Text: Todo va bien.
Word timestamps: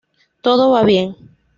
Todo 0.41 0.71
va 0.71 0.83
bien. 0.91 1.15